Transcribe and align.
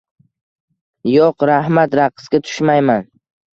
Yo'q, 1.09 1.47
raxmat. 1.51 1.99
Raqsga 2.01 2.43
tushmayman. 2.49 3.09